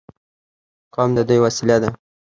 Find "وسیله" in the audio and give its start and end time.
1.45-1.77